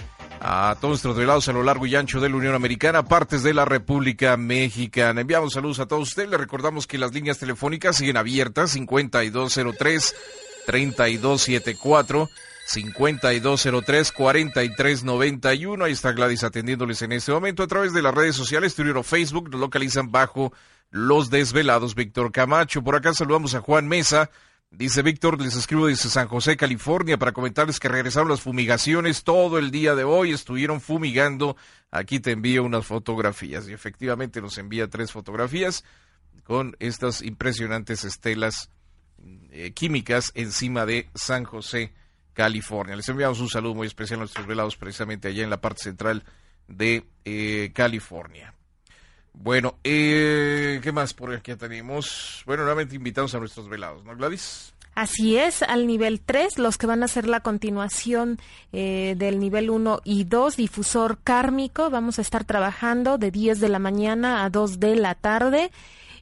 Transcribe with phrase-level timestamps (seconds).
[0.41, 3.55] a todos nuestros velados a lo largo y ancho de la Unión Americana, partes de
[3.55, 5.21] la República Mexicana.
[5.21, 6.29] Enviamos saludos a todos ustedes.
[6.29, 10.15] Les recordamos que las líneas telefónicas siguen abiertas, 5203
[10.67, 12.29] 3274
[12.67, 15.85] 5203 4391.
[15.85, 19.03] Ahí está Gladys atendiéndoles en este momento a través de las redes sociales, Twitter o
[19.03, 19.51] Facebook.
[19.51, 20.53] Nos localizan bajo
[20.91, 22.83] los desvelados Víctor Camacho.
[22.83, 24.31] Por acá saludamos a Juan Mesa.
[24.71, 29.59] Dice Víctor, les escribo desde San José, California, para comentarles que regresaron las fumigaciones todo
[29.59, 31.57] el día de hoy, estuvieron fumigando.
[31.91, 35.85] Aquí te envío unas fotografías y efectivamente nos envía tres fotografías
[36.43, 38.71] con estas impresionantes estelas
[39.51, 41.95] eh, químicas encima de San José,
[42.35, 42.97] California.
[42.97, 46.25] Les enviamos un saludo muy especial a nuestros velados precisamente allá en la parte central
[46.69, 48.56] de eh, California.
[49.39, 52.43] Bueno, eh, ¿qué más por aquí tenemos?
[52.47, 54.73] Bueno, nuevamente invitamos a nuestros velados, ¿no, Gladys?
[54.95, 58.39] Así es, al nivel 3, los que van a ser la continuación
[58.73, 63.69] eh, del nivel 1 y 2, difusor kármico, vamos a estar trabajando de 10 de
[63.69, 65.71] la mañana a 2 de la tarde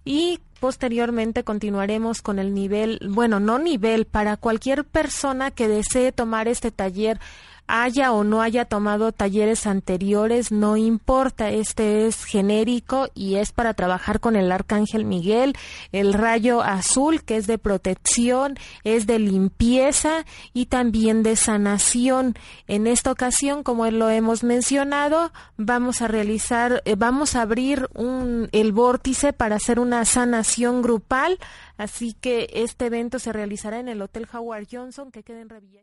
[0.04, 6.48] y posteriormente continuaremos con el nivel, bueno, no nivel, para cualquier persona que desee tomar
[6.48, 7.20] este taller
[7.66, 13.74] haya o no haya tomado talleres anteriores, no importa, este es genérico y es para
[13.74, 15.54] trabajar con el arcángel Miguel,
[15.92, 22.34] el rayo azul que es de protección, es de limpieza y también de sanación.
[22.66, 28.48] En esta ocasión, como lo hemos mencionado, vamos a realizar, eh, vamos a abrir un,
[28.52, 31.38] el vórtice para hacer una sanación grupal,
[31.78, 35.82] así que este evento se realizará en el Hotel Howard Johnson que queda en Revilla.